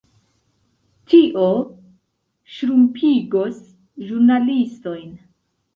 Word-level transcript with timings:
Tio 1.13 1.45
ŝrumpigos 2.55 3.65
ĵurnalistojn. 4.09 5.19